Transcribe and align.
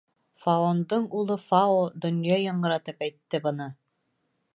Фаондың 0.43 1.03
улы 1.19 1.35
Фао 1.43 1.83
донъя 2.05 2.39
яңғыратып 2.45 3.05
әйтте 3.09 3.41
быны. 3.45 3.69